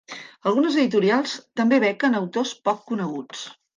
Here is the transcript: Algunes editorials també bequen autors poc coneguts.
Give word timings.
Algunes 0.51 0.77
editorials 0.83 1.35
també 1.61 1.81
bequen 1.83 2.17
autors 2.21 2.55
poc 2.71 2.83
coneguts. 2.93 3.45